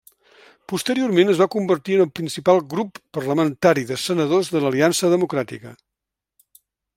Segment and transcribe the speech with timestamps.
[0.71, 5.77] Posteriorment es va convertir en el principal grup parlamentari de senadors de l'Aliança Democràtica.